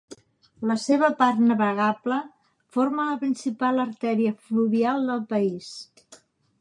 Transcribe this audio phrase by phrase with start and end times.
[0.69, 2.17] La seva part navegable
[2.77, 5.71] forma la principal artèria fluvial del país.